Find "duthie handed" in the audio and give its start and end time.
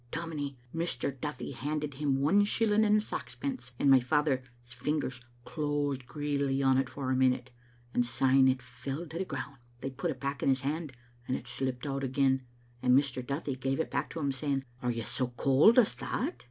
1.21-1.93